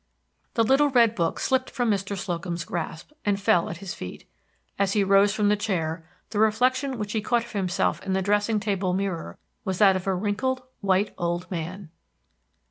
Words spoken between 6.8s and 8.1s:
which he caught of himself